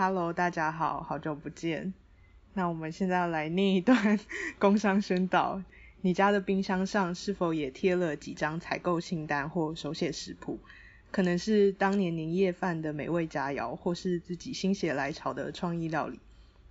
[0.00, 1.92] Hello，大家好，好久不见。
[2.54, 4.20] 那我们现在要来念一段
[4.56, 5.60] 工商宣导。
[6.02, 10.60] 你家的冰箱上是否也贴了几张采购清单或手写食谱？
[11.10, 16.20] 可能是当年年夜饭的美味佳肴，或是自己心血来潮的创意料理。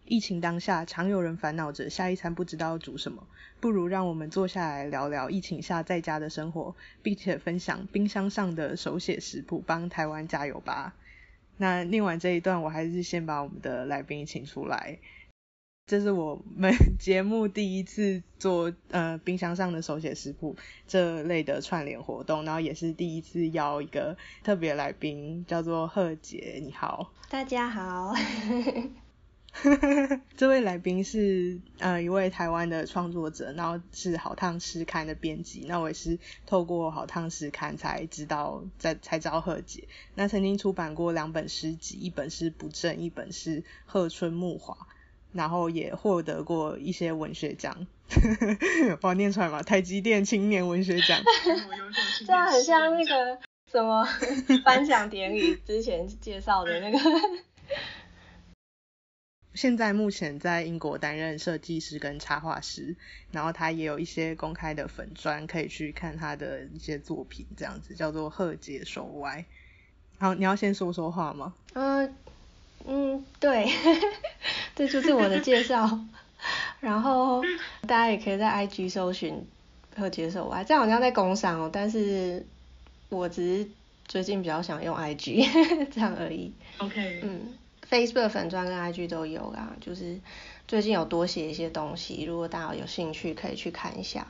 [0.06, 3.28] 疫情当下，常有人烦恼着下一餐不知道煮什么，
[3.60, 6.74] 不如让我们坐下来聊聊疫情下在家的生活，
[7.04, 10.96] 并且分享冰箱上的手写食谱，帮台湾加油吧。
[11.58, 15.00] 那念完这一段，我还是先把我们的来宾请出来。
[15.88, 27.14] 这是我们 节目第一次做呃冰箱上的手写食谱这类的串联活动，然后也是第一次邀一个特别来宾，叫做贺杰，你好。
[27.30, 28.14] 大家好。
[30.38, 35.66] 这位来宾是呃一位台湾的创作者，然后是好烫诗刊的编辑。
[35.68, 39.88] 那我也是透过好烫诗刊才知道，在才知道贺杰。
[40.16, 44.78] 那曾经出版过两本诗集，一本是不正，一本是贺春木华。
[45.34, 47.86] 然后也获得过一些文学奖，
[49.04, 49.62] 我念出来嘛？
[49.62, 51.22] 台积电青年文学奖。
[52.26, 53.38] 这样很像那个
[53.70, 54.08] 什么
[54.64, 56.98] 颁奖典礼之前介绍的那个。
[59.58, 62.96] 现在目前在英国担任设计师跟插画师，
[63.32, 69.44] 然后他也有一些公开的粉砖，可以去看他的一些作品，这样子叫做贺杰手歪。
[70.20, 71.56] 好，你要先说说话吗？
[71.74, 72.16] 嗯
[72.86, 73.68] 嗯，对，
[74.76, 76.00] 这就是我的介绍。
[76.80, 77.42] 然后
[77.82, 79.44] 大家也可以在 IG 搜寻
[79.96, 82.46] 贺杰手歪，这样好像在工商哦，但是
[83.10, 83.70] 我只是
[84.08, 86.54] 最近比较想用 IG 这样而已。
[86.78, 87.54] OK，嗯。
[87.90, 90.20] Facebook 粉专跟 IG 都有啦，就是
[90.68, 94.28] 最近有多写一些东西，如果大家有兴趣可以去看一下。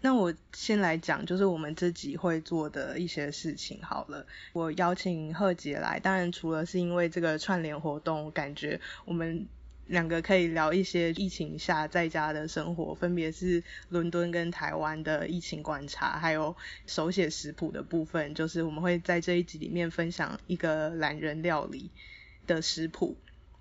[0.00, 4.24] 那我先来讲，就是我们自己会做的一些事情好了。
[4.52, 9.48] 我邀请贺杰来，当然除了是因为这个串联活动，感觉我们。
[9.88, 16.54] 两个可以聊一些疫情下在家的生活，分别是伦敦跟台湾的疫情观察，还有
[16.86, 18.34] 手写食谱的部分。
[18.34, 21.90] 就是我们会在这一集里面分享一个懒人料理
[22.46, 23.16] 的食谱。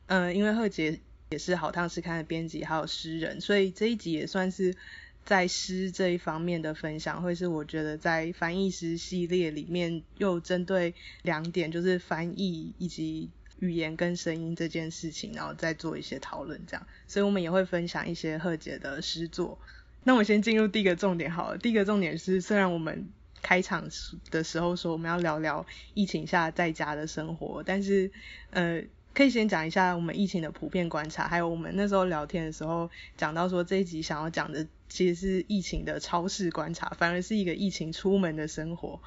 [0.08, 1.00] 嗯，因为贺杰
[1.30, 4.76] 也是好汤诗刊的编辑，还有诗人，所以这一集也算是
[5.24, 13.30] 在诗这一方面的分享，会是我觉得在翻译诗系列里面又针对两点，就是翻译以及。
[13.60, 19.58] 语言跟声音这件事情，然后再做一些讨论，这样，所以我们也会分享一些贺姐的诗作。
[20.04, 21.58] 那我先进入第一个重点好了。
[21.58, 23.10] 第一个重点是，虽然我们
[23.42, 23.90] 开场
[24.32, 28.10] 的时候说我们要聊聊疫情下在家的生活，但是
[28.52, 39.02] 呃，可以先讲一下我们疫情的普遍观察，还有我们那时候聊天的时候讲到说这一集想要讲的其实是疫情的超市观察，反而是一个疫情出门的生活。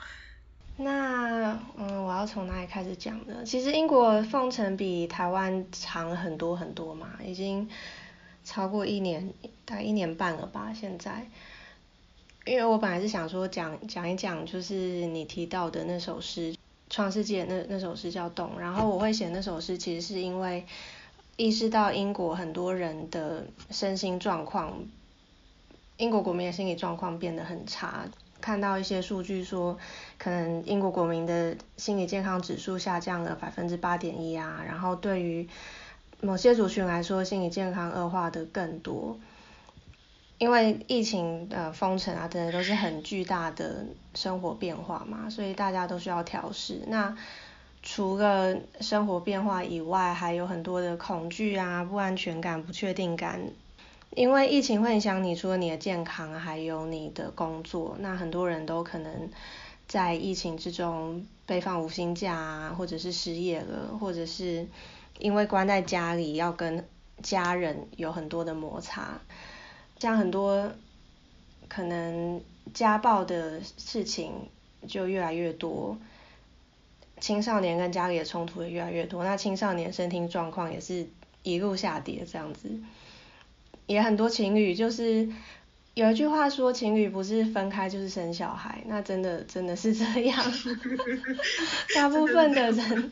[0.82, 3.44] 那嗯，我要从哪里开始讲呢？
[3.44, 7.68] 其实英国奉城比台湾长很多很多嘛，已经
[8.44, 9.32] 超过一年，
[9.66, 10.72] 大概一年半了吧。
[10.74, 11.28] 现在，
[12.46, 16.54] 因为我本来是想说讲讲一讲，就是你提到的那首诗
[16.88, 20.64] 《创世纪》那那首诗叫《动》，然后我会写那首诗，其实是因为
[21.36, 24.78] 意识到英国很多人的身心状况，
[25.98, 28.08] 英国国民的心理状况变得很差。
[28.40, 29.78] 看到一些数据说，
[30.18, 35.48] 可能英国国民的心理健康指数下降了百分之八点一啊，然后对于
[36.20, 39.18] 某些族群来说，心理健康恶化的更多，
[40.38, 46.82] 因为疫情的封城啊等等都是很巨大的生活变化嘛，所以大家都需要调试。
[46.88, 47.16] 那
[47.82, 53.40] 除了生活变化以外，还有很多的恐惧啊、不安全感、不确定感。
[54.10, 57.96] 因为疫情会影响你，除了你的健康，还有你的工作。
[58.00, 59.30] 那很多人都可能
[59.86, 64.66] 在疫情之中被放无薪假啊，或者是失业了，或者是
[65.18, 66.84] 因为关在家里要跟
[67.22, 69.20] 家人有很多的摩擦，
[70.00, 70.72] 像很多
[71.68, 72.42] 可能
[72.74, 74.32] 家暴的事情
[74.88, 75.96] 就越来越多，
[77.20, 79.22] 青少年跟家里的冲突也越来越多。
[79.22, 81.08] 那青少年身体状况也是
[81.44, 82.68] 一路下跌这样子。
[83.90, 85.28] 也很多情侣就是
[85.94, 90.40] 有一句话说，情侣不是分开就是生小孩，那真的真的是这样。
[91.96, 93.10] 大部分的人，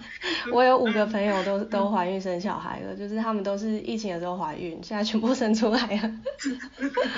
[0.52, 6.12] 我有五个朋友都都怀孕生小孩了，就是他们都是疫情的时候怀孕，现在全部生出来了。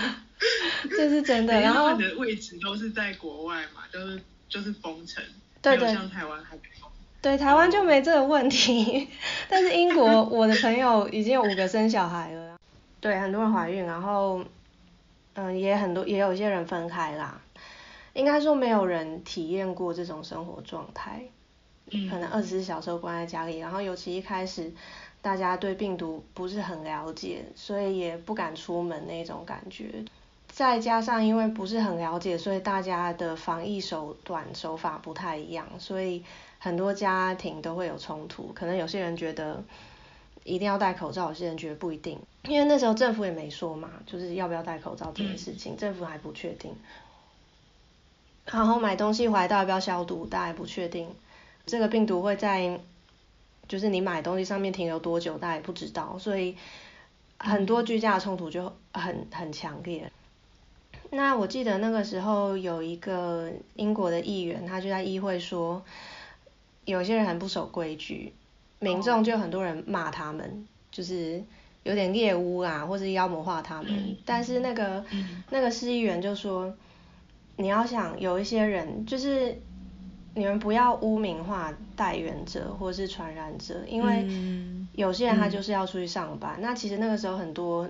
[0.97, 1.61] 这是真的。
[1.61, 5.23] 然后你的位置都是在国外嘛，就是就是封城，
[5.61, 6.59] 对对，像台湾还。
[7.23, 9.07] 对，台湾就没这个问题，
[9.47, 12.50] 但是英国我的朋友已经有五个生小孩了。
[13.01, 14.45] 对，很多人怀孕，然后，
[15.35, 17.41] 嗯，也很多，也有一些人分开啦。
[18.13, 21.23] 应该说没有人体验过这种生活状态。
[22.09, 24.73] 可能二十四小时关在家里，然后尤其一开始
[25.21, 30.05] 大家对病毒不是很了解，所以也不敢出门那种感觉。
[30.47, 36.23] 再加上因为不是很了解，所以大家的防疫手段手法不太一样，所以
[36.61, 38.53] 很多家庭都会有冲突。
[38.55, 39.61] 可能有些人觉得
[40.45, 42.19] 一定要戴口罩，有些人觉得不一定。
[42.45, 46.75] 因为那时候政府也没说嘛，就是要不要戴口罩这件事情，政府还不确定。
[48.47, 51.09] 然后买东西回来到底要不要消毒，大家也不确定。
[51.67, 52.81] 这个病毒会在
[53.69, 56.19] 就是你买东西上面停留多久，大家也不知道。
[56.19, 56.57] 所以
[57.39, 60.11] 很多居家的冲突就很很强烈。
[61.11, 65.85] 那我记得那个时候有一个英国的议员，他就在议会说，
[66.85, 68.33] 有些人很不守规矩，
[68.81, 71.41] 民众就很多人骂他们，就是
[71.85, 74.17] 有点猎巫啊，或者妖魔化他们。
[74.25, 75.05] 但是那个
[75.51, 76.75] 那个市议员就说，
[77.57, 79.57] 你要想有一些人，就是
[80.35, 84.27] 你们不要污名化带源者或是传染者，因为
[84.95, 86.59] 有些人他就是要出去上班。
[86.61, 87.89] 那其实那个时候很多。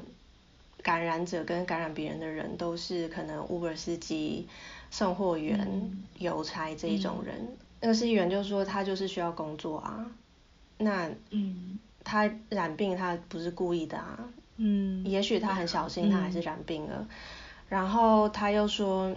[0.82, 4.48] 感染者跟感染别人的人都是可能 Uber 司机、
[4.90, 7.54] 送货员、邮差这一种人。
[7.82, 10.10] 那个司机员就说他就是需要工作啊，
[10.80, 11.78] 那嗯。
[12.02, 14.18] 他染病他不是故意的啊，
[14.56, 17.06] 嗯，也许他很小心他还是染病了。
[17.68, 19.14] 然后他又说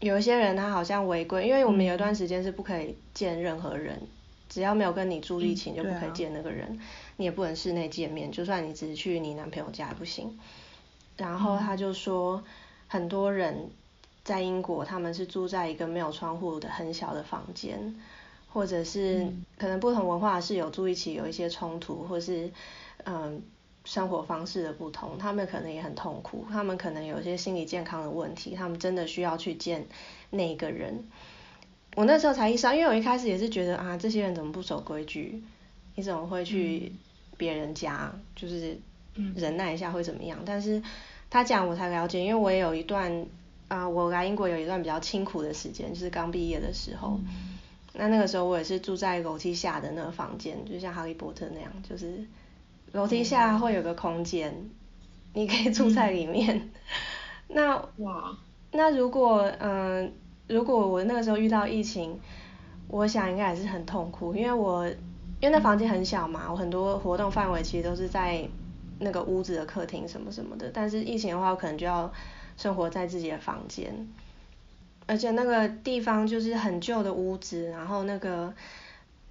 [0.00, 4.02] 有一些人他好像违规，因为我们有一段时间是不可以见任何人，
[4.48, 6.78] 只要没有跟你住一起就不可以见那个人，
[7.16, 10.38] 你也不能室内见面，就算你只是去你男朋友家也不行。
[11.16, 12.42] 然后他就说，
[12.88, 13.70] 很多人
[14.24, 17.94] 在英国，他们是住在一个没有窗户的很小的房间，
[18.58, 19.24] 或者是
[19.56, 22.50] 可能不同文化室友住一起有一些冲突，或是
[23.04, 23.40] 嗯
[23.84, 29.86] 生活方式的不同，他们可能也很痛苦，他们可能有一些心理健康的问题，他们真的需要去见
[30.30, 31.04] 那个人。
[31.94, 35.40] 我那时候才意识到，因为我一开始也是觉得啊，这些人怎么不守规矩？
[35.94, 36.90] 你怎么会去
[37.36, 38.12] 别人家？
[38.34, 38.76] 就是
[39.36, 40.40] 忍耐一下会怎么样？
[40.44, 40.82] 但是
[41.30, 43.24] 他讲我才了解，因为我也有一段
[43.68, 47.20] 啊，我来英国有一段比较清苦的时间，就是刚毕业的时候。
[47.98, 52.24] 那那个时候我也是住在楼梯下的那个房间，就像哈利波特那样，就是
[52.92, 54.54] 楼梯下会有个空间，
[55.34, 56.70] 你可以住在里面。
[57.48, 58.38] 那哇，
[58.72, 60.10] 那如果嗯，
[60.46, 62.18] 如果我那个时候遇到疫情，
[62.88, 68.48] 我想应该还是很痛苦，因为我因为那房间很小嘛，我很多活动范围其实都是在。
[69.00, 72.12] 那个屋子的客厅什么什么的，但是疫情的话，我可能就要
[72.56, 74.08] 生活在自己的房间，
[75.08, 78.54] 而且那个地方就是很旧的屋子，然后那个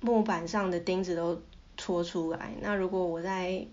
[0.02, 1.42] 木板上的钉子都
[1.78, 2.52] 戳出来。
[2.62, 3.66] 那如果我在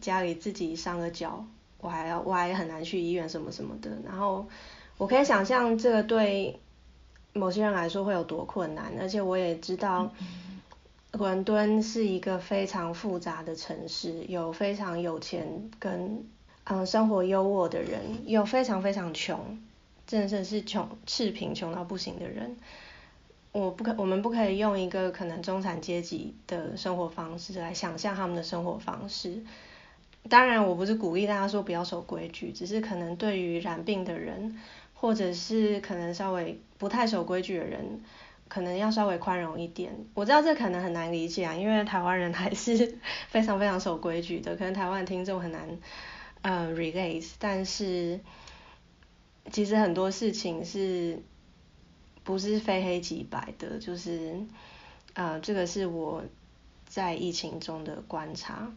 [0.00, 1.44] 家里自己伤了脚，
[1.78, 3.90] 我还要我还很难去医院什么什么的。
[4.04, 4.48] 然后
[4.98, 6.58] 我可以想象这个对
[7.32, 10.10] 某些人来说会有多困难，而且我也知道。
[11.12, 16.24] 伦敦是一个非常复杂的城市，有非常有钱跟
[16.62, 19.58] 嗯生活优渥的人，有非常非常穷，
[20.18, 22.56] 真的是穷赤贫穷到不行的人。
[23.52, 29.42] 我不可，我们不可以用一个可能中产阶级的生活方式来想象他们的生活方式。
[30.28, 34.58] 当然，我不是鼓励大家说不要守规矩，只是可能对于染病的人，
[34.94, 38.00] 或者是可能稍微不太守规矩的人。
[38.48, 42.98] 可能要稍微宽容一点，我知道这可能很难理解啊，因为台湾人还是
[43.30, 45.78] 非常非常守规矩的，可能台湾听众很难
[46.42, 48.18] 呃 relate，但是
[49.52, 51.22] 其实很多事情是
[52.24, 54.40] 不是非黑即白的，就是
[55.14, 56.24] 呃这个是我
[56.86, 58.72] 在疫情中的观察。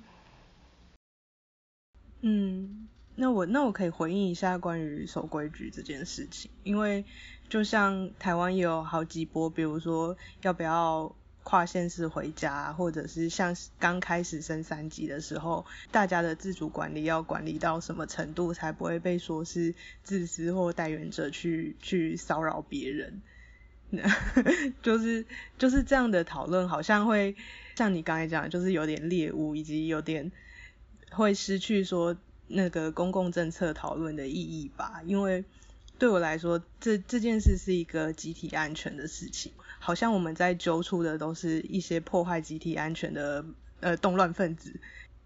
[2.21, 2.87] 嗯。
[3.15, 7.05] 那我那我可以回应一下关于守规矩这件事情，因为
[7.47, 23.21] 就像台湾也有好几波，比如说要不要跨县市回家，或者是像刚开始升三级的时候，大家的自主管理要管理到什么程度，才不会被说是自私或代言者去去骚扰别人，
[24.81, 25.25] 就是
[25.57, 27.35] 就是这样的讨论，好像会
[27.75, 30.31] 像你刚才讲，就是有点猎物，以及有点
[31.11, 32.17] 会失去说。
[32.45, 35.45] 那个公共政策讨论的意义吧，因为
[35.97, 39.53] 对我来说，这这件事是一个集体安全的事情，
[39.83, 43.43] 好像我们在揪出的都是一些破坏集体安全的
[43.81, 44.79] 呃动乱分子。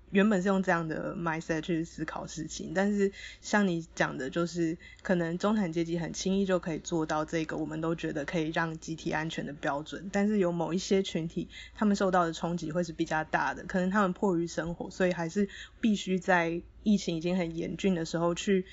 [0.10, 10.10] 原本是用这样的 mindset 去思考事情，但是像你讲的，就是可能中产阶级很轻易就可以做到这个，我们都觉得可以让集体安全的标准。
[10.12, 15.48] 但是有某一些群体，他们受到的冲击会是比较大的，可能他们迫于生活，所以还是
[15.80, 18.66] 必须在疫情已经很严峻的时候去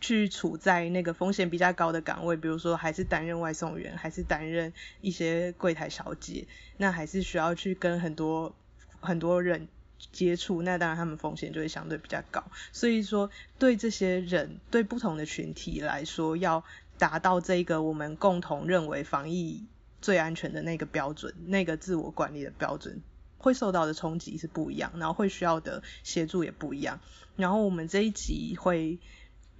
[0.00, 6.46] 去处在那个风险比较高的岗位，比如说还是担任外送员，还是担任一些柜台小姐，
[6.78, 8.54] 那还是需要去跟很多
[9.00, 9.68] 很多人
[10.10, 12.42] 接触，那当然他们风险就会相对比较高。
[12.72, 16.64] 所以说，对这些人，对不同的群体来说，要
[16.96, 19.66] 达到这个我们共同认为防疫
[20.00, 23.02] 最安全的那个标准，那个自我管理的标准，
[23.36, 27.00] 会受到的冲击是不一样，然后会需要的协助也不一样。
[27.36, 28.98] 然后我们这一集会。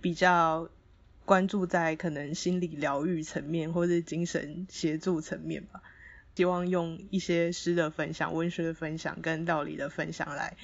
[0.00, 0.68] 比较
[1.24, 5.82] 关注在可能心理疗愈层面，或者精神协助层面吧。
[6.36, 10.56] 希望用一些诗的分享、文学的分享跟道理的分享来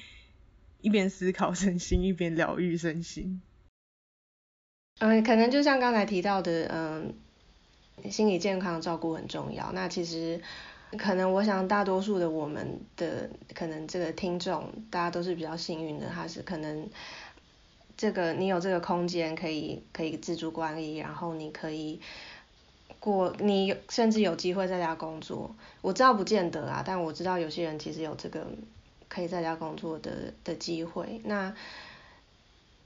[0.81, 3.41] 一边思考身心，一边疗愈身心。
[4.97, 7.13] 嗯，可能就像刚才提到的，嗯，
[8.09, 9.71] 心理健康照顾很重要。
[9.71, 10.41] 那其实
[10.97, 16.89] 可能我想大多数的我们的可能这个听众，大家都是比较幸运的，他是可能。
[17.97, 21.99] 这个你有这个空间可以可以自主管理，然后你可以
[22.99, 25.55] 过你甚至有机会在家工作。
[25.81, 28.45] 我知道不见得啊，但我知道有些人其实有这个
[29.07, 31.19] 可以在家工作的的机会。
[31.23, 31.55] 那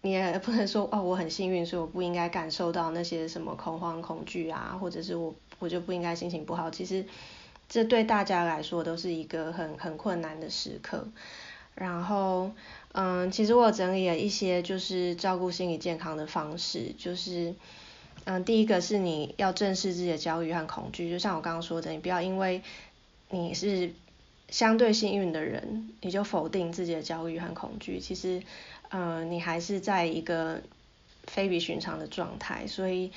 [0.01, 6.71] 你也不能说哦，我很幸运，所以我不应该感受到那些什么恐慌、恐惧啊，或者是我我就不应该心情不好。
[6.71, 7.05] 其实
[7.67, 11.05] 这对大家来说都是一个很很困难的时刻。
[11.75, 12.51] 然后。
[12.93, 17.55] 嗯，其实我整理了一些就是照顾心理健康的方式，就是
[18.25, 22.61] 嗯，第一个是你要正视自己的焦虑和恐惧，就像我刚刚说的，你不要因为
[23.29, 23.93] 你是
[24.49, 27.99] 相对幸运的人，你就否定自己的焦虑和恐惧。
[28.01, 28.43] 其实，
[28.89, 30.61] 嗯，你还是在一个
[31.23, 33.11] 非比寻常的状态，所以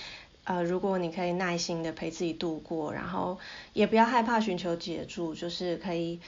[0.44, 3.38] 呃，如果你可以耐心的陪自己度过，然后
[3.72, 6.20] 也不要害怕寻求协助，就是可以。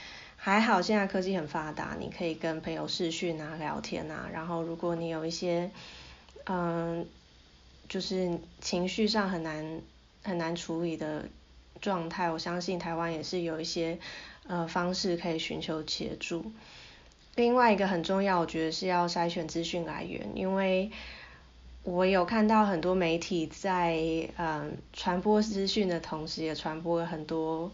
[0.47, 4.31] 还好现在科技很发达，你可以跟朋友视讯啊、聊天啊。
[4.33, 5.73] 然后如果你有一些，
[6.45, 7.05] 嗯，
[7.89, 9.81] 就是情绪上很难
[10.23, 11.25] 很难处理的
[11.81, 13.99] 状态，我相信台湾也是有一些
[14.47, 16.53] 呃方式可以寻求协助。
[17.35, 20.93] 另外一个很重要，我觉得是要筛选资讯来源，因为
[21.83, 23.99] 我有看到很多媒体在
[24.37, 27.73] 嗯传播资讯的同时，也传播了很多。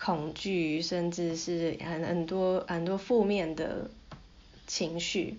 [0.00, 3.90] 恐惧，甚至是很很多很多负面的
[4.66, 5.38] 情绪。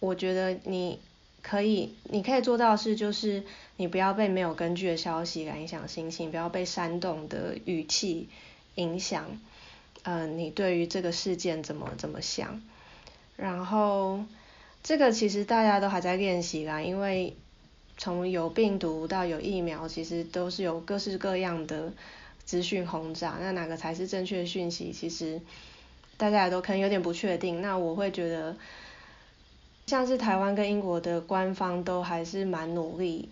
[0.00, 0.98] 我觉得你
[1.42, 3.44] 可以，你可以做到是，就是
[3.76, 8.28] 你不要被没有根据的消息来影响心情，不要被煽动的语气
[8.76, 9.38] 影响。
[10.04, 12.62] 嗯，你对于这个事件怎么怎么想？
[13.36, 14.24] 然后
[14.82, 17.36] 这个其实大家都还在练习啦，因为
[17.98, 21.92] 从有病毒到有疫苗，其实都是有各式各样的。
[22.50, 24.90] 资讯轰炸，那哪个才是正确的讯息？
[24.90, 25.40] 其实
[26.16, 27.62] 大家也都可能有点不确定。
[27.62, 28.56] 那我会觉得，
[29.86, 33.28] 像是台湾跟英国的官方都还是蛮努力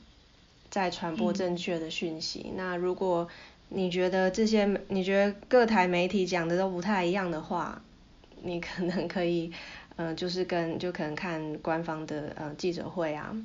[0.70, 2.52] 在传播正确的讯息。
[2.54, 3.26] 那如果
[3.70, 7.82] 你觉得这些，你觉得各台媒体讲的都不太一样的话，
[8.42, 9.50] 你可能可以，
[9.96, 13.36] 嗯，就是跟就可能看官方的呃记者会啊，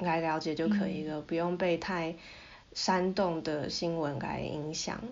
[0.00, 2.16] 来了解就可以了，不用被太。
[2.78, 5.02] 煽动的新闻来影响，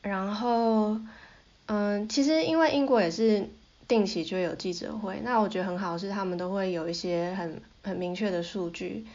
[0.00, 0.98] 然后，
[1.66, 3.46] 嗯，其实因为英国也是
[3.86, 9.06] 定期就有记者会，那我觉得很好是他们都会有一些很很明确的数据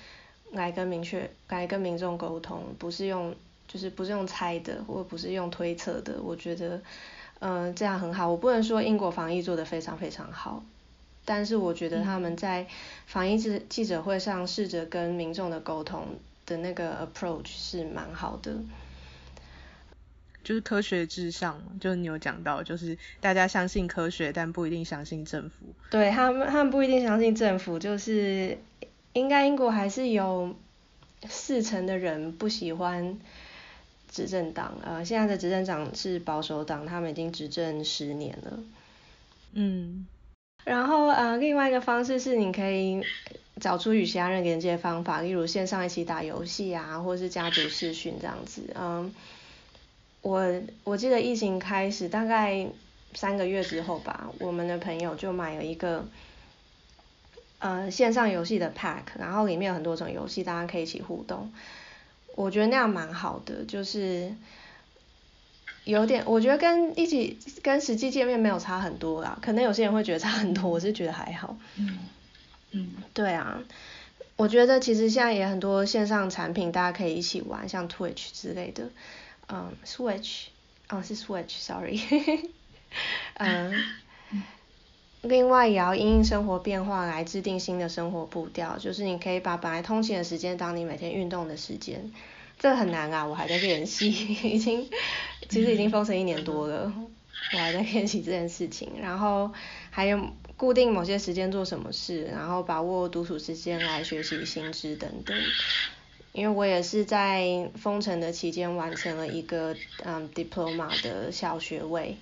[0.52, 3.34] 来跟明确来跟民众沟通，不是用
[3.68, 6.80] 就是不是用猜的，或不是用推测的，我觉得，
[7.40, 8.30] 嗯，这样很好。
[8.30, 10.64] 我不能说英国防疫做得非常非常好，
[11.26, 12.68] 但是我觉得他们在
[13.08, 16.06] 防疫记记者会上试着跟民众的沟通。
[16.46, 18.54] 的那个 approach 是蛮好的，
[20.44, 25.66] 就是科学至上，就是你有讲到，就是大家相信科学，但不一定相信政府。
[25.90, 28.58] 对他们，他们不一定相信政府，就是
[29.14, 30.56] 应该英国还是有
[31.28, 33.18] 四成的人不喜欢
[34.12, 38.60] 执政党，呃，现在的执政党是保守党，他们已经执政十年了。
[39.54, 40.06] 嗯，
[40.64, 43.02] 然后呃，另外一个方式是你可以。
[43.62, 48.62] 找出与其他人连接的方法，例如线上一起打游戏啊，或者是家族视讯这样子。
[48.76, 49.14] 嗯，
[50.22, 52.68] 我我记得疫情开始大概
[53.14, 56.06] 三个月之后吧，我们的朋友就买了一个
[57.60, 61.54] 呃线上游戏的 pack，然后里面有很多种游戏，大家可以一起互动。
[62.36, 64.36] 我觉得那样蛮好的，就是
[65.86, 69.40] 有点，我觉得跟一起跟实际见面没有差很多啦。
[69.42, 71.56] 可能有些人会觉得差很多，我是觉得还好。
[71.78, 71.98] 嗯。
[72.78, 73.64] 嗯，对啊，
[74.36, 78.90] 我觉得其实现在也很多线上产品，大家可以一起玩，像 Twitch 之类的，
[79.48, 80.48] 嗯，Switch，
[80.90, 82.02] 哦是 Switch，sorry，
[83.40, 83.74] 嗯，
[85.22, 92.12] 另外也要因应生活变化来制定新的生活步调，就是你可以把本来通勤的时间当你每天运动的时间，
[92.60, 94.10] 这很难啊，我还在练习，
[94.44, 94.90] 已经
[95.48, 96.92] 其实已经封城一年多了，
[97.54, 99.52] 我还 在练习这件事情，然后
[99.90, 100.20] 还有
[100.58, 105.38] 固定某些时间做什么事，然后把握独处时间来学习新知等等。
[106.34, 109.74] 因为我也是在封城的期间完成了一个
[110.04, 112.18] 嗯 diploma 的小学位。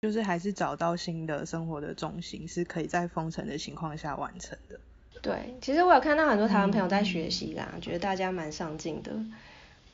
[0.00, 4.80] 就是还是找到新的生活的重心，是可以在封城的情况下完成的。
[5.20, 9.12] 对，其实我有看到很多台湾朋友在学习啦，觉得大家蛮上进的。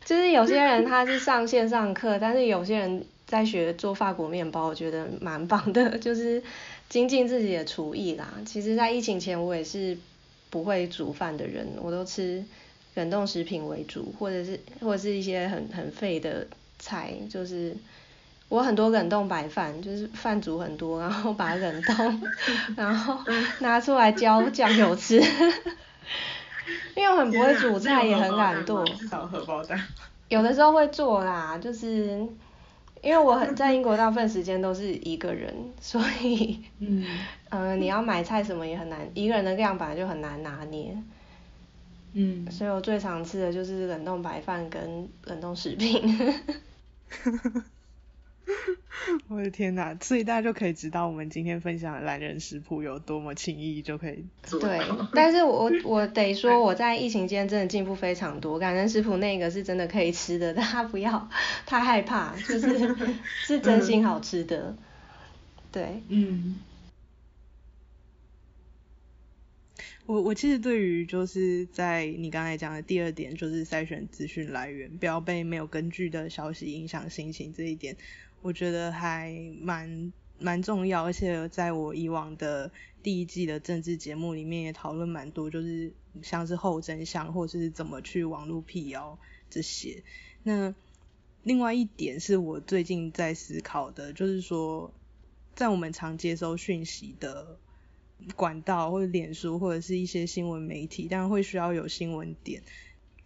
[0.04, 6.42] 就是有些人他是上线上课，但是有些人在学做法国面包，我觉得蛮棒的， 就是
[6.88, 8.34] 精进自己的厨艺啦。
[8.44, 9.96] 其实，在疫情前我也是
[10.50, 12.44] 不会煮饭的人，我都吃
[12.94, 16.46] 冷冻食品为主，或者是或者是一些很很废的
[16.78, 17.76] 菜，就是。
[18.48, 22.22] 我很多冷冻白饭，就是饭煮很多，然后把它冷冻，
[22.78, 23.18] 然后
[23.58, 25.20] 拿出来浇酱油吃。
[26.94, 28.86] 因为我很不会煮菜，也很懒惰。
[29.10, 29.76] 小荷包蛋。
[30.28, 32.24] 有的时候会做啦，就是
[33.06, 37.06] 因为我很在英国大部分时间都是一个人， 所以嗯，
[37.50, 41.00] 呃，你要买菜什么也很难，一个人的量本来就很难拿捏。
[42.14, 42.50] 嗯。
[42.50, 46.02] 所以我最常吃的就是冷冻白饭跟冷冻食品。
[49.28, 49.96] 我的天哪！
[50.02, 54.60] 所以大家就可以知道我们今天分享的懒人食谱有多么轻易就可以做。
[54.60, 54.80] 对，
[55.14, 58.58] 但是我我得说我在疫情间真的进步非常多。
[58.58, 61.28] 懒人食谱那个是真的可以吃的，大家不要
[61.66, 62.94] 太害怕，就是
[63.44, 64.76] 是真心好吃的。
[65.72, 66.02] 对。
[66.08, 66.56] 嗯。
[70.06, 77.96] 我我其实对于就是在你刚才讲的第二点，就是筛选资讯来源，不要被没有根据的消息影响心情这一点。
[78.42, 82.70] 我觉得还蛮蛮重要，而且在我以往的
[83.02, 89.18] 第一季的政治节目里面也讨论蛮多，就是像是后真相或者是怎么去网络辟谣
[89.50, 90.02] 这些。
[90.42, 90.74] 那
[91.42, 94.92] 另外一点是我最近在思考的，就是说
[95.54, 97.58] 在我们常接收讯息的
[98.34, 102.62] 管道或者脸书或者是一些新闻媒体，但会需要有新闻点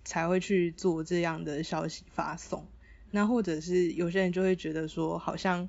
[0.05, 2.67] 才会去做这样的消息发送。
[3.13, 5.69] 那或者是有些人就会觉得说，好像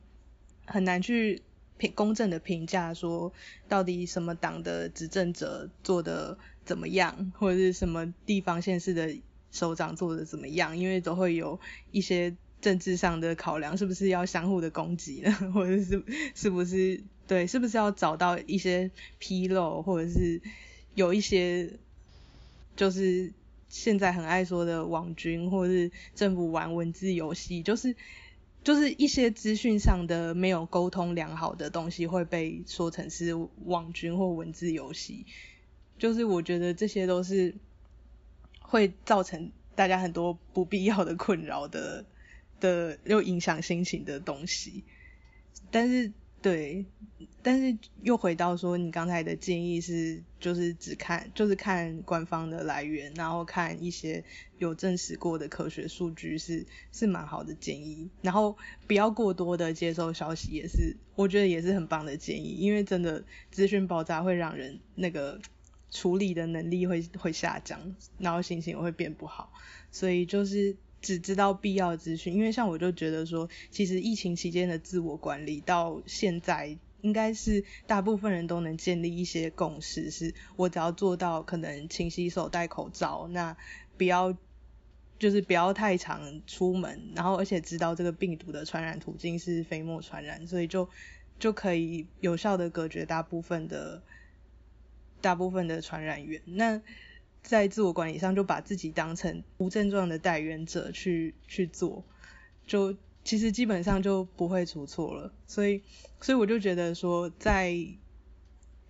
[0.65, 1.41] 很难去
[1.77, 3.33] 评公正的评价说，
[3.67, 9.15] 到底什么党的执政者做的怎么样，或者是什么地方县市的
[9.51, 11.59] 首长做的怎么样，因为都会有
[11.91, 15.31] 一些政治上的考量，是不是要相互的攻击呢？
[15.53, 16.03] 或者是
[16.35, 20.39] 是不是对，是不是要找到一些纰漏，或者是
[20.93, 21.71] 有一些
[22.75, 23.33] 就是。
[23.71, 27.95] 现在很爱说的网军，或是政府玩文字游戏，就是
[28.63, 33.33] 就是一些资讯上的没有沟通良好的东西，会被说成是
[33.65, 35.25] 网军或文字游戏。
[35.97, 37.55] 就是我觉得这些都是
[38.59, 42.03] 会造成大家很多不必要的困扰的
[42.59, 44.83] 的又影响心情的东西，
[45.71, 46.11] 但是。
[46.43, 46.85] 对，
[47.43, 54.23] 但是又回到说，你刚才的建议是，就是只看，就是看官方的来源，然后看一些
[54.57, 58.09] 有证实过的科学数据，是是蛮好的建议。
[58.21, 65.39] 然后不要过多的接收消息，也是我觉得也是很棒的建议，因为真的资讯爆炸会让人那个
[65.89, 69.51] 处理的能力会会下降，然后心情会变不好，
[69.91, 70.75] 所以就是。
[71.01, 83.55] 只知道必要资讯，因为像我就觉得说，其实疫情期间的自我管理到现在，应该是大部分人都能建立一些共识，是我只要做到可能勤洗手、戴口罩，那
[83.97, 84.35] 不要
[85.19, 90.89] 就是不要太常出门，然后而且知道这个病毒的传染途径是飞沫传染，所以就
[91.39, 94.01] 就可以有效的隔绝大部分的
[95.21, 96.41] 大部分的传染源。
[96.45, 96.81] 那
[97.43, 102.03] 在自我管理上，就把自己当成无症状的代言者去去做，
[102.65, 105.33] 就其实基本上就不会出错了。
[105.47, 105.81] 所以，
[106.21, 107.75] 所以我就觉得说，在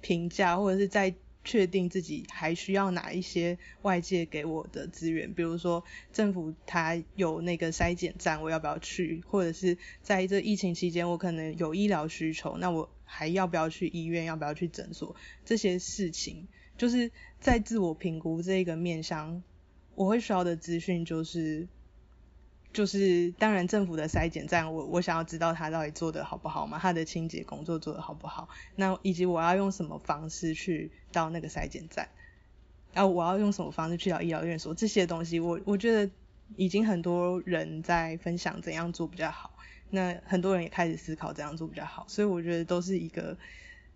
[0.01, 1.13] 评价或者是在
[1.43, 9.23] 确定自己还需要哪一些外界给我的资源，比如说政府它有那个筛检站，我要不要去？
[9.27, 14.25] 或者是在这疫情期间，我可能有医疗需求，那我还要不要去医院？
[14.25, 15.15] 要不要去诊所？
[15.43, 16.47] 这些事情。
[16.77, 19.43] 就是在自我评估这一个面向，
[19.93, 21.67] 我会需要的资讯就是，
[22.73, 32.09] 就是当然政府的筛检站，我我想要知道他到底做的好不好嘛，他的清洁工作做的好不好，那以及我要用什么方式去到那个筛检站，
[32.93, 36.11] 然后我要用什么方式去到医疗院所，这些东西我我觉得
[36.55, 39.51] 已经很多人在分享怎样做比较好，
[39.89, 43.37] 那很多人也开始思考怎样做比较好，所以我觉得都是一个。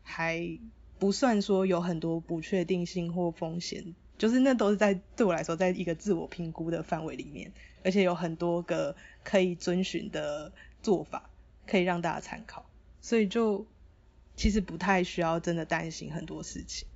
[0.08, 0.60] 还
[1.00, 7.52] 不算说有很多不确定性或风险，就是那都是在对我来说，在一个自我评估的范围里面，
[7.86, 11.30] 而且有很多个可以遵循的做法，
[11.66, 12.66] 可以让大家参考，
[13.00, 13.66] 所以就
[14.36, 16.88] 其实不太需要真的担心很多事情。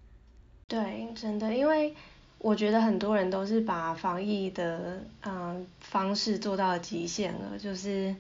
[0.68, 1.94] 对，真的，因为
[2.40, 8.16] 我觉得很多人都是把防疫的嗯方式做到极限了，就是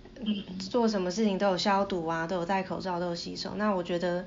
[0.70, 3.54] 做什么事情都有消毒啊，都有戴口罩，都有洗手。
[3.56, 4.24] 那我觉得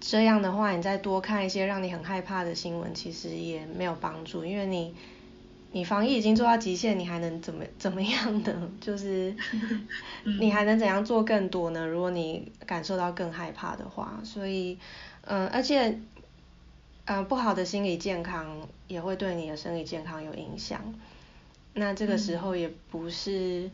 [0.00, 4.94] 这样的话，你再多看一些让你很害怕的新闻，其实也没有帮助，因为你
[5.72, 8.70] 你防疫已经做到极限，你还能怎么 怎么样呢？
[8.80, 9.34] 就是
[10.40, 11.86] 你还能怎样做更多呢？
[11.86, 14.78] 如果你感受到更害怕的话，所以
[15.22, 15.98] 嗯，而且。
[17.10, 20.94] 嗯，不好的心理健康也会对你的生理健康有影响。
[21.72, 23.70] 那这个时候也不是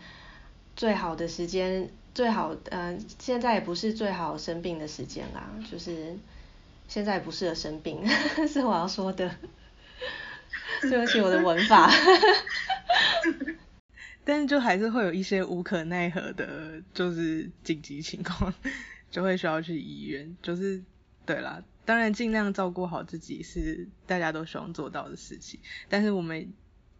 [0.76, 6.16] 最好的时间，最好嗯，现在也不是最好生病的时间啦，就是
[6.86, 8.06] 现在不适合生病，
[8.46, 9.28] 是我要说的。
[10.82, 11.90] 对不起我的文法。
[14.26, 18.52] 但是就还是会有一些无可奈何的，就是紧急情况，
[19.10, 20.36] 就会需要去医院。
[20.42, 20.82] 就是
[21.26, 21.62] 对啦。
[21.84, 25.60] 当然，尽量照顾好自己是大家都希望做到的事情。
[25.90, 26.50] 但是我们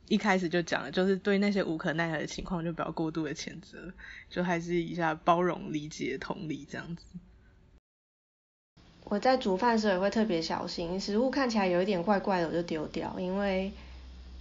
[0.09, 3.95] 一开始就讲了，就是对那些无可奈何的情况，就不要过度的谴责，
[4.29, 7.05] 就还是一下包容、理解、同理这样子。
[9.14, 13.70] 我在煮饭时候也会特别小心，食物看起来有一点怪怪的，我就丢掉，因为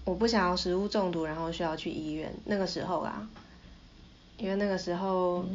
[0.03, 2.33] 我不想要食物中毒，然后需要去医院。
[2.45, 3.29] 那个时候啊，
[4.37, 5.45] 因为那个时候。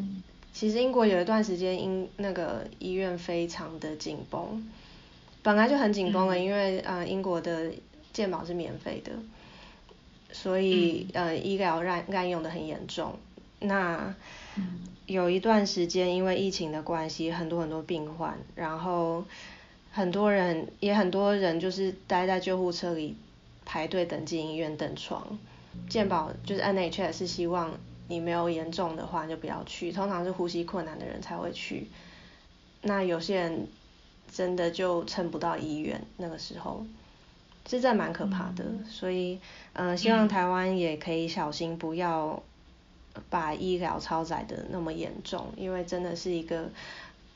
[0.50, 4.64] 其实英国有一段时间，英那个医院非常的紧绷，
[5.42, 7.70] 本来就很紧绷了，因为呃英国的
[8.12, 9.12] 健保是免费的，
[10.32, 13.16] 所以呃医疗滥滥用的很严重。
[13.60, 14.14] 那
[15.08, 19.24] 有一段时间，因为疫情的关系，很多很多病患，然后
[19.90, 23.16] 很多人也很多人就是待在救护车里
[23.64, 25.36] 排队等进医院等床。
[25.88, 27.72] 健保就是 NHS 是希望。
[28.10, 31.88] 你没有严重的话就不要去，通常是呼吸困难的人才会去。
[32.80, 33.66] 那有些人
[34.32, 36.86] 真的就撑不到医院，那个时候，
[37.68, 38.64] 是真蛮可怕的。
[38.88, 39.38] 所以，
[39.74, 42.42] 嗯，希望台湾也可以小心，不要
[43.30, 46.70] 把医疗超载的那么严重，因为真的是一个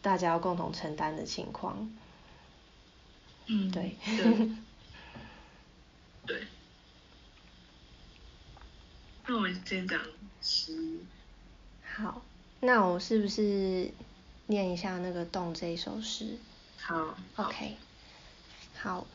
[0.00, 1.90] 大家要共同承担的情况。
[3.46, 3.96] 嗯，对。
[6.26, 6.46] 对。
[9.26, 10.00] 那我们先讲。
[10.40, 10.98] 诗。
[11.94, 12.22] 好，
[12.60, 13.90] 那我是不是
[14.46, 16.36] 念一下那个洞这一首诗？
[16.78, 17.16] 好。
[17.36, 17.76] OK。
[18.74, 19.06] 好，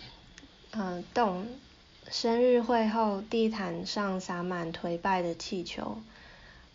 [0.72, 1.48] 嗯，洞，
[2.10, 6.02] 生日会后，地毯上洒满颓败的气球，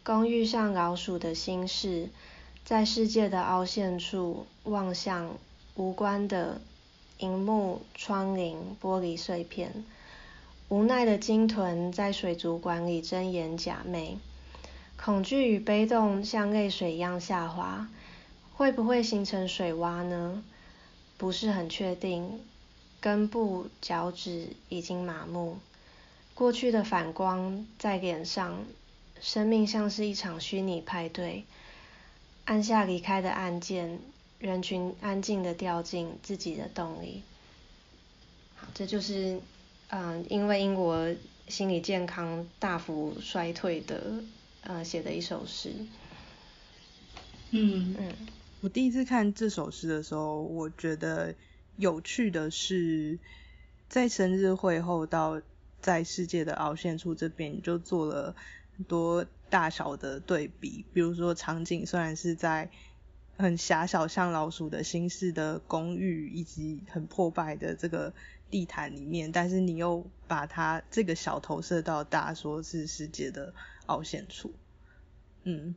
[0.04, 2.08] 公寓上老鼠的心事，
[2.64, 5.36] 在世界的凹陷处望向
[5.76, 6.60] 无关的
[7.18, 9.84] 荧幕、窗棂、玻璃碎片，
[10.68, 14.16] 无奈的鲸豚在水族馆里睁眼假寐。
[15.00, 17.88] 恐惧与悲痛像泪水一样下滑，
[18.54, 20.42] 会不会形成水洼呢？
[21.16, 22.40] 不是很确定。
[23.00, 25.58] 根部、脚趾已经麻木，
[26.34, 28.64] 过去的反光在脸上，
[29.22, 31.44] 生命像是一场虚拟派对。
[32.44, 34.00] 按下离开的按键，
[34.40, 37.22] 人群安静的掉进自己的洞里。
[38.74, 39.40] 这就是
[39.88, 41.14] 嗯，因为英国
[41.46, 44.22] 心理健康大幅衰退的。
[44.64, 45.72] 呃，写的一首诗。
[47.50, 48.14] 嗯嗯，
[48.60, 51.34] 我第一次看这首诗的时候，我觉得
[51.76, 53.18] 有趣的是，
[53.88, 55.42] 在生日会后到
[55.80, 58.36] 在世界的凹陷处这边，就做了
[58.76, 60.84] 很多大小的对比。
[60.92, 62.70] 比如说，场景虽然是在
[63.36, 68.12] 很狭小像老鼠的心事的公寓，以及很破败的这个
[68.50, 73.52] 地毯里面，但是你又把它这个小投射到大，说是世界的。
[73.86, 74.54] 凹陷处，
[75.42, 75.74] 嗯，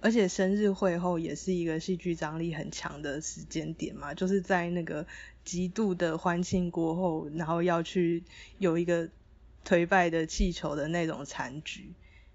[0.00, 5.04] 而且生日会后也是一个戏剧张力很强的时间点嘛，就是在那个
[5.44, 8.22] 极度的欢庆过后，然后要去
[8.58, 9.10] 有一个
[9.64, 11.92] 颓败的气球的那种残局。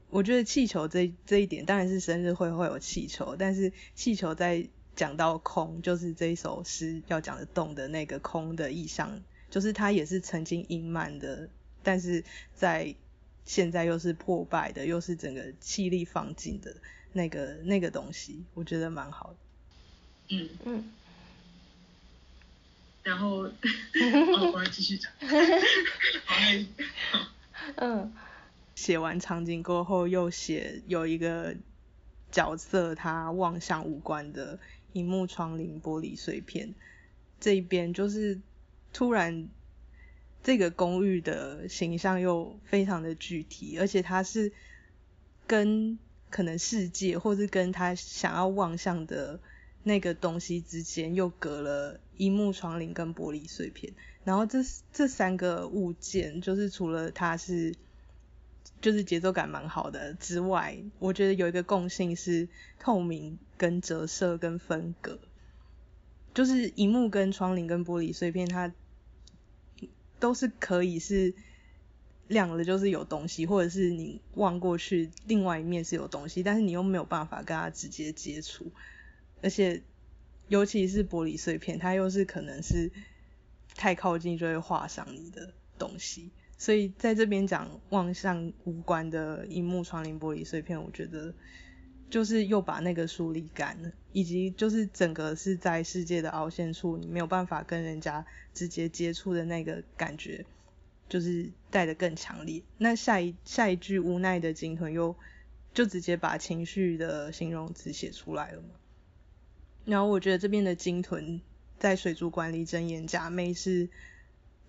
[0.10, 11.50] 我觉得气球这这一点当然是生日会会有气球，但是气球在讲到空，就是这一首诗要讲的动的那个空的意象，就是它也是曾经阴满的，
[11.84, 12.24] 但是
[12.56, 12.96] 在
[13.44, 16.76] 现在又是破败的，又是整个气力放尽的
[17.12, 19.38] 那个那个东西，我觉得蛮好的。
[20.30, 20.92] 嗯嗯。
[23.08, 23.38] 然后，
[24.54, 25.12] 我继续讲。
[27.76, 28.14] 嗯。
[28.76, 31.56] 写完场景过后，又写有一个
[32.32, 34.60] 角色他望向无关的
[34.94, 36.76] 荧幕窗棂玻璃碎片
[37.40, 38.40] 这一边，就是
[38.94, 39.48] 突然
[40.44, 44.54] 这个公寓的形象又非常的具体，而且它是
[45.48, 45.98] 跟
[46.30, 49.40] 可能世界，或是跟他想要望向的
[49.88, 54.60] 那个东西之间又隔了荧幕窗棂跟玻璃碎片，然后这
[54.94, 57.74] 这三个物件，就是除了它是。
[58.80, 62.48] 就是节奏感蛮好的之外，我觉得有一个共性是
[62.80, 65.18] 透明、跟折射、跟分隔。
[66.36, 68.72] 就是荧幕跟窗棂跟玻璃碎片，它
[70.20, 71.34] 都是可以是
[72.28, 78.72] 亮了，就是有东西，或者是你望过去另外一面是有东西，但是你又没有办法跟它直接接触。
[79.42, 79.82] 而且
[80.48, 82.92] 尤其是玻璃碎片，它又是可能是
[83.76, 86.32] 太靠近就会划伤你的东西。
[86.58, 91.34] 所以在这边讲望向无关的荧幕窗棂玻璃碎片，我觉得
[92.10, 100.46] 就是又把那个疏离感，以及就是整个是在世界的凹陷处，你没有办法跟人家直接接触的那个感觉，
[101.08, 102.64] 就是带的更强烈。
[102.80, 105.16] 那下一下一句无奈的鲸豚又
[105.76, 108.70] 就直接把情绪的形容词写出来了嘛。
[109.88, 111.42] 然后我觉得这边的鲸豚
[111.80, 113.90] 在水族馆里真眼假寐是。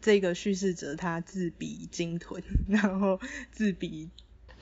[0.00, 3.18] 这个叙事者他自比鲸豚， 然后
[3.50, 4.08] 自比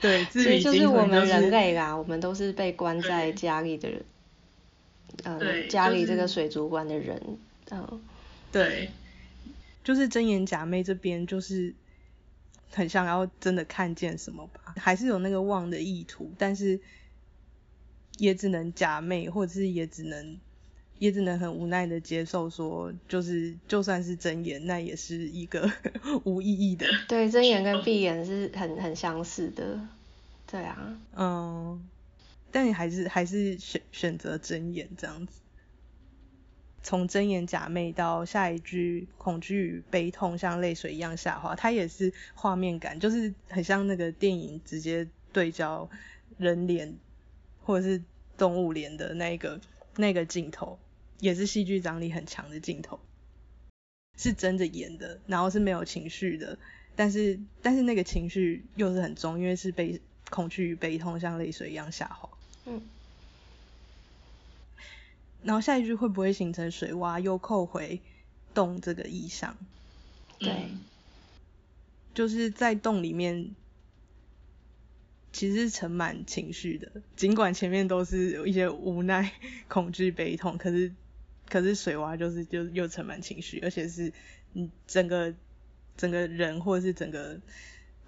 [0.01, 4.03] 对自比鲸豚就是我们人类啦，我们都是被关在家里的人，
[5.25, 7.21] 呃，家里这个水族馆的人，
[7.69, 8.01] 嗯，
[8.51, 8.89] 对，
[9.83, 11.75] 就是真眼假寐这边就是
[12.71, 16.79] 很想要真的看见什么吧，还是有那个望的意图，但是
[18.17, 20.39] 也只能假寐，或者是也只能。
[20.99, 25.71] 也只能很无奈的接受，说就是就算是睁眼，那也是一个
[26.25, 26.87] 无意义的。
[27.07, 29.79] 对，睁眼跟闭眼是很很相似的。
[30.45, 30.99] 对啊。
[31.15, 31.87] 嗯。
[32.49, 35.33] 但你还是还是选选择睁眼这样子。
[36.81, 45.89] 从睁眼假寐到下一句恐惧与悲痛像泪水一样下滑，它也是画面感，就是很像那个电影直接对焦
[46.37, 46.95] 人脸
[47.63, 48.01] 或者是
[48.37, 49.59] 动物脸的那个
[49.97, 50.79] 那个镜头。
[51.19, 52.99] 也是戏剧张力很强的镜头，
[54.17, 56.57] 是真的演的，然后是没有情绪的，
[56.95, 59.99] 但是但是那个情绪又是很重，因为是被
[60.29, 62.29] 恐惧与悲痛像泪水一样下滑。
[62.65, 62.81] 嗯。
[65.43, 67.99] 然后下一句会不会形成水洼，又扣回
[68.53, 69.57] 洞这个意象？
[70.37, 70.69] 对。
[72.13, 73.55] 就是在洞里面，
[75.31, 79.31] 其实是盛满情绪的，尽管前面都是有一些无奈、
[79.67, 80.91] 恐惧、悲痛，可是。
[81.49, 84.11] 可是水洼就是就又盛满情绪，而且是
[84.53, 85.33] 嗯整个
[85.95, 87.39] 整个人或者是整个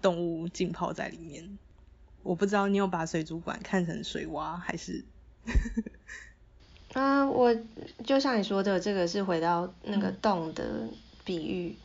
[0.02, 1.58] 动物浸泡在里面。
[2.24, 5.06] 我不知道你有把水族馆看成水洼还是？
[6.94, 7.56] 啊，我
[8.04, 10.88] 就像你说的，这个是回到那个洞的
[11.24, 11.76] 比喻，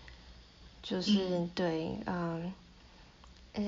[0.82, 2.52] 就是对，嗯，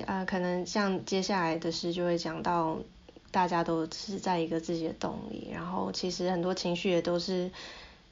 [0.07, 2.81] 呃，可能像接下来的事就会讲到。
[3.37, 7.51] 大家都是在一个自己的洞里，然后其实很多情绪也都是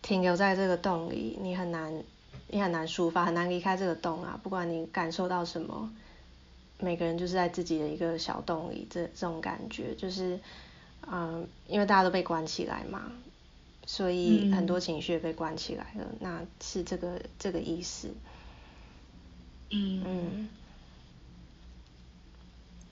[0.03, 2.05] 停留在这个洞里，你很难，
[2.49, 4.39] 你很难抒发，很难离开这个洞啊。
[4.43, 5.91] 不管你感受到什么，
[6.79, 10.39] 每个人就是在自己的一个小洞里，这这种感觉就是，
[11.11, 13.11] 嗯，因为大家都被关起来嘛，
[13.87, 18.09] 所以很多情绪也被关起来了，那是这个这个意思。
[19.71, 20.49] 嗯嗯。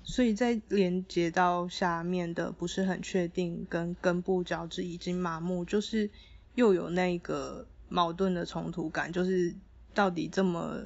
[0.04, 6.10] 所以在连接到下面的不是很确定，跟根部角质已经麻木，就是
[6.56, 9.54] 又有那个矛盾的冲突感，就是
[9.94, 10.80] 到底这么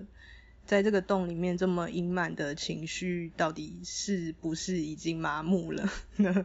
[0.66, 5.88] 在这个洞里面这么隐满的情绪，到底是不是已经麻木了？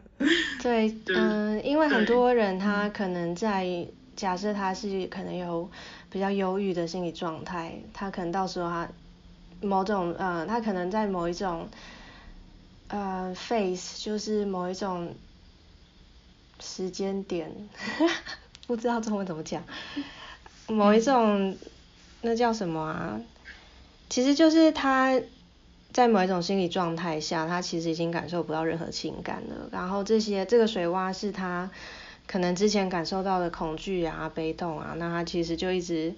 [0.62, 5.70] 对，嗯，因为很多人他可能在假设他是可能有
[6.10, 8.88] 比较忧郁的心理状态，他可能到时候他
[9.60, 11.68] 某种呃，他可能在某一种。
[12.92, 15.14] 呃，face 就是某一种
[16.60, 17.50] 时间点，
[18.68, 19.64] 不知道中文怎么讲，
[20.68, 21.56] 某一种
[22.20, 23.18] 那叫什么啊？
[24.10, 25.18] 其实就是他
[25.90, 29.70] 在某一种心理状态下，他其实已经感受不到任何情感了。
[29.72, 31.70] 然后这些这个水洼是他
[32.26, 36.14] 可能之前感受到的恐惧啊、悲痛啊，那他其实就一直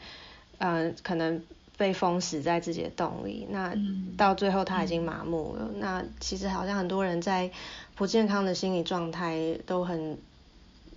[0.58, 1.40] 呃可能。
[1.76, 3.74] 被封死在自己的洞里，那
[4.16, 5.70] 到最后他已经麻木了。
[5.76, 7.50] 那其实好像很多人在
[7.94, 10.18] 不健康的心理状态都很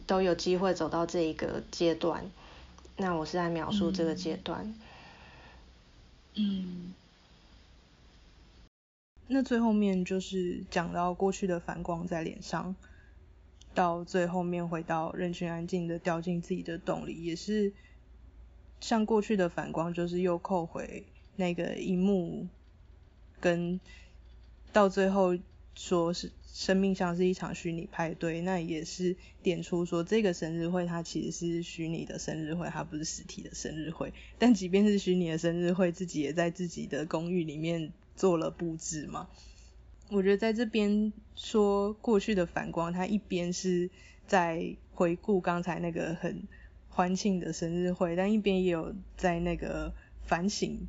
[0.05, 2.29] 都有机会走到这一个阶段。
[2.95, 4.73] 那我是在描述这个阶段。
[6.35, 6.93] 嗯。
[9.27, 12.75] 那最后面就是讲到过去的反光在脸上，
[13.73, 17.73] 到最后面回到人群安静的掉进自己的洞里，也是
[18.79, 21.03] 像过去的反光，就是又扣回
[21.35, 22.47] 那个一幕，
[23.39, 23.79] 跟
[24.71, 25.37] 到最后
[25.75, 34.13] 说是生命像是一场虚拟派对，那也是点出说这个生日会它其实是虚拟的生日会，它不是实体的生日会。
[34.39, 39.27] 但即便是虚拟的生日会，自己也在自己的公寓里面做了布置嘛。
[40.09, 43.89] 我觉得在这边说过去的反光，它一边是
[44.25, 46.47] 在回顾刚才那个很
[46.97, 50.87] 欢庆的生日会，但一边也有在那个反省、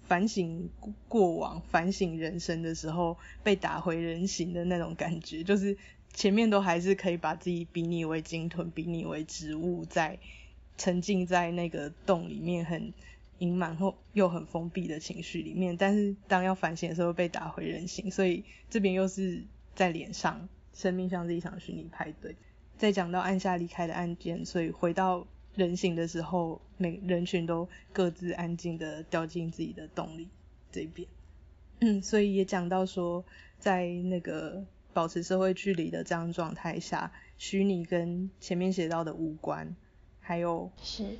[0.00, 0.70] 反省
[1.08, 5.44] 过往、反省人生的时候被打回人形的那种感觉。
[5.44, 5.76] 就是
[6.14, 10.18] 前面都还是可以把自己比拟为鲸豚、比拟为植物，在
[10.78, 12.94] 沉浸在那个洞里面很。
[13.38, 19.42] 隐瞒后又很封闭的情绪里面，但是当要反省的时候被打回人形，所以这边又是
[19.74, 22.36] 在脸上，生命像是一场虚拟派对。
[22.78, 30.28] 再讲到按下离开的按键，所以回到人行的时候，每人群都各自安静的掉进自己的洞里
[30.70, 31.08] 这边。
[31.80, 33.24] 嗯，所以也讲到说，
[33.58, 39.74] 在那个保持社会距离的这样状态下，虚拟跟前面写到的无关，
[40.20, 41.16] 还有是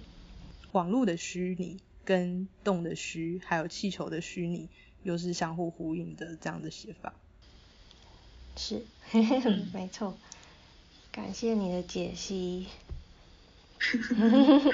[0.73, 1.79] 网络的虚拟。
[2.05, 4.69] 跟动的虚，还有气球的虚拟，
[5.05, 7.15] 又是相互呼应的这样的写法。
[8.57, 8.83] 是，
[9.73, 10.19] 没错。
[11.13, 12.67] 感谢你的解析。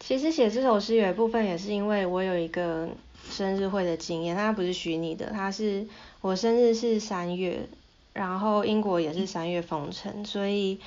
[0.00, 2.88] 其实写这首诗有一部分也是因为我有一个
[3.30, 5.86] 生日会的经验，它不是虚拟的，它是
[6.20, 7.68] 我生日是三月，
[8.12, 10.80] 然后英国也是三月封城，所以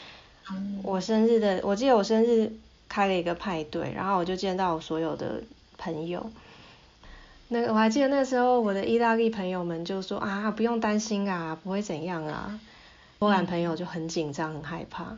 [0.83, 2.51] 我生日的，我记得我生日。
[2.87, 5.41] 开了一个派对，然后我就见到我所有的
[5.75, 6.29] 朋友。
[7.47, 12.59] 那个我还记得那时候我的意大利朋友们就说啊，不用担心啊，不会怎样啊。
[13.19, 15.17] 波兰朋友就很紧张很害怕，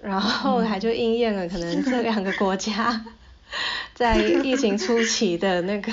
[0.00, 3.04] 然后还就应验了可能这两个国家
[3.94, 5.92] 在疫情初期的那个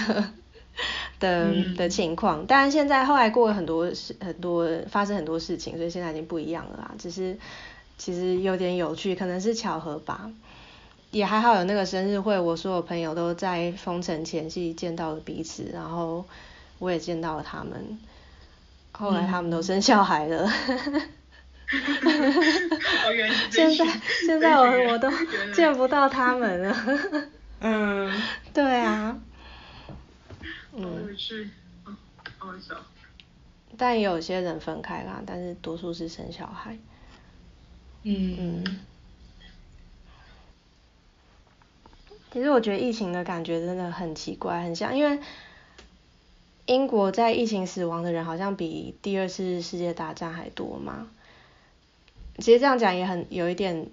[1.19, 2.45] 的的情况。
[2.45, 6.91] 当然现在后来过了很多事，很多发生很多事情，所以现在已经不一样了啦。
[6.99, 7.38] 只是
[7.97, 10.32] 其实有点有趣，可能是巧合吧。
[11.10, 16.25] 也还好有那个生日会，我所有朋友都在封城前夕见到了彼此，然后
[16.80, 17.97] 我也见到了他们，
[18.91, 20.50] 后来他们都生小孩了。
[23.52, 23.86] 现在
[24.26, 25.12] 现在我我都
[25.54, 26.76] 见不到他们了。
[27.60, 28.21] 嗯，
[28.54, 29.19] 对啊。
[30.73, 31.15] 嗯。
[33.78, 36.78] 但也有些人分开啦，但是多数是生小孩。
[38.04, 38.63] 嗯。
[42.32, 45.19] 其实我觉得疫情的感觉真的很奇怪，很像，因为
[46.67, 51.08] 英国在疫情死亡的人好像比第二次世界大战还多嘛。
[52.38, 53.88] 其实这样讲也很有一点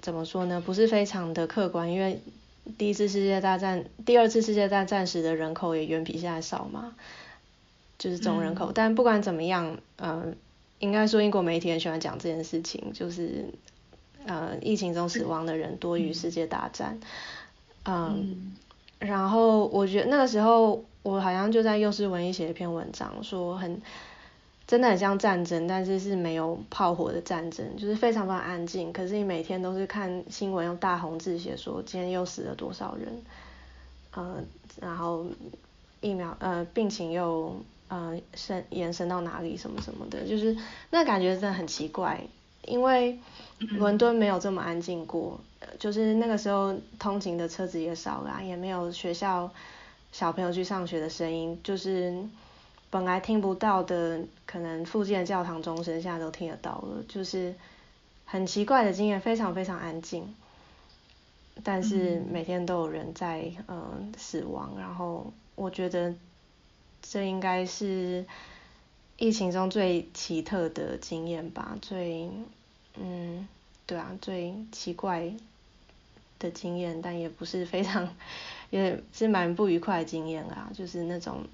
[0.00, 0.62] 怎么说呢？
[0.64, 2.20] 不是非常的客观，因为
[2.78, 6.94] 第一次世界大战、第二次世界大战时的人口也远比现在少嘛，
[7.98, 8.72] 就是总人口。
[8.72, 10.36] 但不管怎么样，嗯，
[10.78, 13.46] 应该说英国媒体很喜欢讲这件事情，就是
[14.24, 17.00] 呃，疫情中死亡的人多于世界大战。
[17.84, 18.54] 嗯，
[18.98, 23.80] 然后我觉得那个时候我好像就在幼师文艺写一篇文章，说很
[24.66, 28.92] 真的很像战争，但是是没有炮火的战争，就是非常非常安静。
[28.92, 33.22] 可是你每天都是看新闻用大红字写说今天又死了多少人，
[34.12, 34.42] 呃，
[34.80, 35.26] 然后
[36.00, 37.54] 疫苗呃病情又
[37.88, 40.56] 呃伸延伸到哪里什么什么的，就是
[40.90, 42.22] 那感觉真的很奇怪，
[42.64, 43.18] 因为
[43.58, 45.38] 伦敦没有这么安静过。
[45.78, 49.50] 就是那个时候，通勤的车子也少了，也没有学校
[50.14, 52.14] 小朋友去上学的声音，就是
[52.88, 57.52] 本来听不到的，可能附近的教堂钟声现在都听得到了，就是
[58.24, 60.32] 很奇怪的经验，非常非常安静，
[61.64, 66.14] 但是每天都有人在嗯死亡，然后我觉得
[67.02, 68.24] 这应该是
[69.16, 72.30] 疫情中最奇特的经验吧，最
[72.96, 73.48] 嗯
[73.84, 75.32] 对啊最奇怪。
[76.40, 78.14] 的经验，但也不是非常，
[78.74, 81.46] 也是蛮不愉快的经验啊，就是那种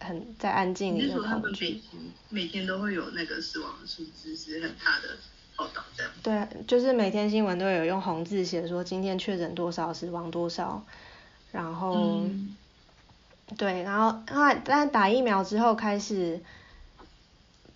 [0.00, 1.80] 很在安静里的恐惧。
[2.28, 5.16] 每天都会有那个死亡数字是很大的
[5.54, 6.12] 报道，这样。
[6.20, 10.84] 对，就是每天新闻都有用红字写说今天确诊多少，死亡多少，
[11.52, 12.24] 然后，
[13.56, 16.40] 对，然后后来但打疫苗之后开始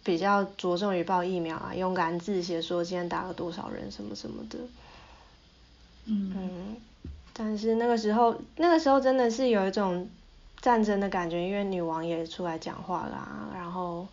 [0.03, 4.59] 比较着重于报疫苗啊，用蓝字写说今天打了多少人什么什么的。
[6.07, 6.77] 嗯，
[7.39, 10.09] 但是那个时候，那个时候真的是有一种
[10.63, 14.09] 战争的感觉，因为女王也出来讲话啦，然后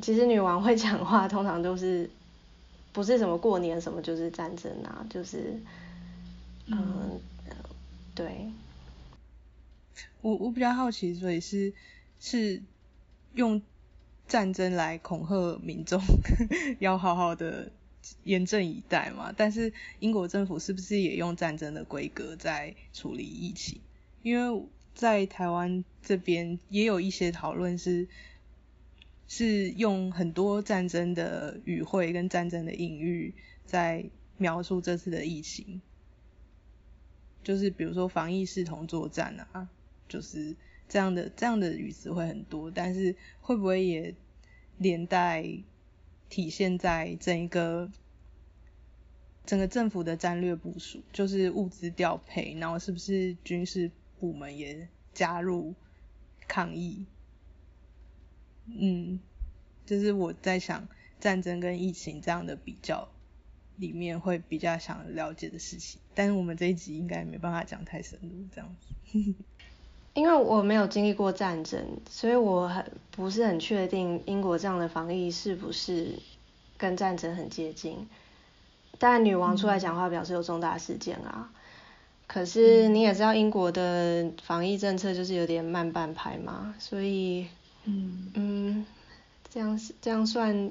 [0.00, 2.08] 其实女王会讲话，通常都是
[2.92, 5.60] 不是什么过年什么，就是战争啊，就是
[6.66, 7.20] 嗯，
[8.14, 8.52] 对。
[10.20, 11.72] 我我比较好奇，所以是
[12.20, 12.62] 是
[13.34, 13.60] 用
[14.28, 16.00] 战争来恐吓民众，
[16.78, 17.72] 要好好的
[18.24, 19.32] 严阵以待嘛？
[19.36, 23.80] 但是英国政府是不是也用战争的规格在处理疫情？
[24.22, 28.08] 因为在台湾这边也有一些讨论是
[29.28, 33.34] 是用很多战争的语汇跟战争的隐喻
[33.64, 34.04] 在
[34.36, 35.80] 描述这次的疫情，
[37.42, 39.68] 就是比如说防疫视同作战啊。
[40.08, 40.54] 就是
[40.90, 44.14] 这样的，这样的语词会很多，但是会不会也
[44.76, 45.42] 连带
[46.32, 47.90] 体现在整一个
[49.44, 55.74] 整个政府的战略部署，就是物资调配，然后是不是军事部门也加入
[56.48, 57.04] 抗议？
[58.64, 59.20] 嗯，
[59.84, 60.88] 就是我在想
[61.20, 63.12] 战争跟疫情这样的比较
[63.76, 69.34] 里面会比较想了解的事情，但是我们这一集应该没办法讲太深入这样子。
[70.14, 76.18] 因为我没有经历过战争，所以我很不是很确定英国这样的防疫是不是
[76.76, 78.08] 跟战争很接近。
[78.98, 81.50] 但女王出来讲话表示有重大事件啊，
[82.26, 87.48] 可是你也知道英国的防疫政策就是有点慢半拍嘛，所以
[87.84, 88.86] 嗯嗯，
[89.48, 90.70] 这样这样算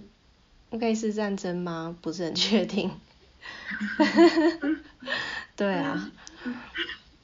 [0.70, 1.96] 类似战争吗？
[2.02, 2.92] 不是很确定。
[5.58, 6.10] 对啊。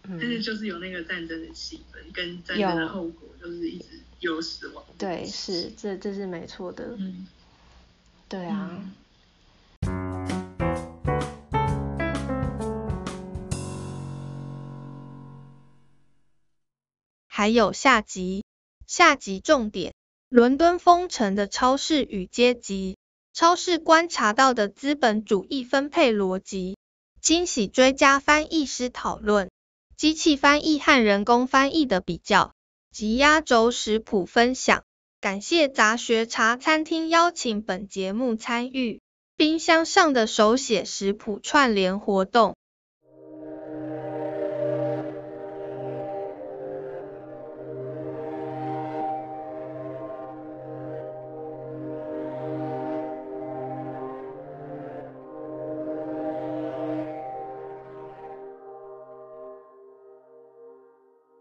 [0.09, 4.83] 但是就是有那个战争的气氛，跟战争的后果，就是一直有死亡。
[4.97, 6.95] 对，是，这这是没错的。
[6.97, 7.27] 嗯，
[8.29, 8.81] 对啊。
[17.27, 18.43] 还有下集，
[18.87, 19.93] 下集重点：
[20.29, 22.97] 伦敦封城的超市与阶级，
[23.31, 26.77] 超市观察到的资本主义分配逻辑，
[27.21, 29.49] 惊喜追加翻译师讨论。
[29.97, 32.53] 机器翻译和人工翻译的比较。
[32.91, 34.83] 及压轴食谱分享，
[35.19, 39.01] 感谢杂学茶餐厅邀请本节目参与。
[39.35, 42.55] 冰箱上的手写食谱串联活动。